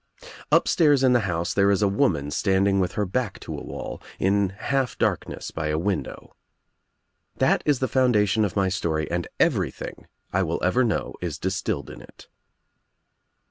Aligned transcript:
2 0.01 0.01
THE 0.01 0.25
TRIUMPH 0.25 0.25
OF 0.25 0.29
THE 0.31 0.55
EGG 0.55 0.57
Upstairs 0.57 1.03
in 1.03 1.13
the 1.13 1.19
house 1.19 1.53
there 1.53 1.69
is 1.69 1.81
a 1.83 1.87
woman 1.87 2.31
standing 2.31 2.79
with 2.79 2.93
her 2.93 3.05
back 3.05 3.39
to 3.41 3.55
a 3.55 3.61
wall, 3.63 4.01
in 4.17 4.49
half 4.49 4.97
darkness 4.97 5.51
by 5.51 5.67
a 5.67 5.77
window. 5.77 6.35
That 7.37 7.61
is 7.67 7.77
the 7.77 7.87
foundation 7.87 8.43
of 8.43 8.55
my 8.55 8.67
story 8.69 9.05
and 9.11 9.27
everything 9.39 10.07
I 10.33 10.41
will 10.41 10.57
ever 10.63 10.83
know 10.83 11.13
is 11.21 11.37
distilled 11.37 11.91
in 11.91 12.01
it. 12.01 12.27